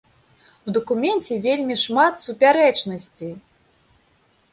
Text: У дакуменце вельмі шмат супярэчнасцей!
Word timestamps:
У 0.69 0.73
дакуменце 0.77 1.33
вельмі 1.47 1.75
шмат 1.83 2.13
супярэчнасцей! 2.23 3.31